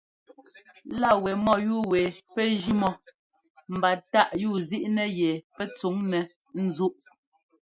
[0.99, 2.01] Lá wɛ mɔ́yúu wɛ
[2.33, 2.89] pɛ́ jʉ́ mɔ
[3.75, 6.23] mba táꞌ yúuzíꞌnɛ yɛ pɛ́ tsuŋnɛ́
[6.65, 7.03] ńzúꞌ.